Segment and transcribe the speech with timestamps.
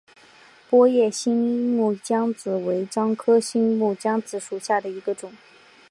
[0.67, 5.31] 波叶新木姜子为樟科新木姜子属下的一个种。